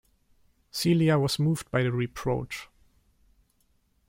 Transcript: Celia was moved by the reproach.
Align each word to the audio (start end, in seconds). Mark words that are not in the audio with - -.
Celia 0.71 1.19
was 1.19 1.37
moved 1.37 1.69
by 1.69 1.83
the 1.83 1.91
reproach. 1.91 2.67